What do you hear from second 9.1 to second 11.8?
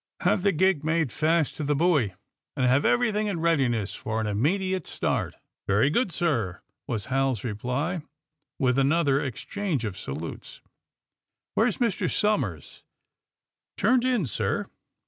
exchange of salutes. ''Where is